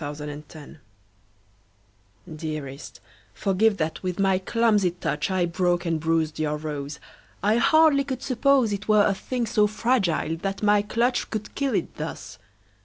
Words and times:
Stupidity 0.15 0.77
Dearest, 2.35 2.99
forgive 3.35 3.77
that 3.77 4.01
with 4.01 4.17
my 4.19 4.39
clumsy 4.39 4.89
touch 4.89 5.29
I 5.29 5.45
broke 5.45 5.85
and 5.85 5.99
bruised 5.99 6.39
your 6.39 6.57
rose. 6.57 6.99
I 7.43 7.57
hardly 7.57 8.03
could 8.03 8.23
suppose 8.23 8.73
It 8.73 8.87
were 8.87 9.05
a 9.05 9.13
thing 9.13 9.45
so 9.45 9.67
fragile 9.67 10.37
that 10.37 10.63
my 10.63 10.81
clutch 10.81 11.29
Could 11.29 11.53
kill 11.53 11.75
it, 11.75 11.97
thus. 11.97 12.39